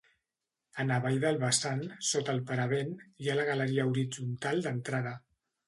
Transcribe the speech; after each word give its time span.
En 0.83 0.93
avall 0.95 1.19
del 1.23 1.37
vessant, 1.43 1.83
sota 2.13 2.35
el 2.37 2.41
paravent, 2.49 2.97
hi 3.25 3.29
ha 3.35 3.39
la 3.43 3.47
galeria 3.53 3.89
horitzontal 3.93 4.67
d'entrada. 4.69 5.17